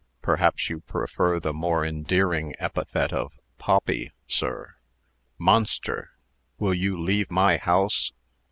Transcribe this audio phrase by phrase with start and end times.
[0.23, 4.73] "Perhaps you prefer the more endearing epithet of 'poppy,' sir?"
[5.37, 6.09] "Monster!
[6.57, 8.11] will you leave my house?"